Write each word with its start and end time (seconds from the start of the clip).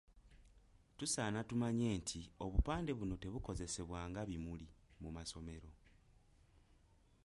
Tusaana 0.97 1.39
tumanye 1.49 1.87
nti 1.99 2.21
obupande 2.45 2.91
buno 2.99 3.15
tebukozesebwa 3.23 3.99
nga 4.09 4.21
“bimuli” 4.29 4.67
mu 5.01 5.09
masomero. 5.15 5.69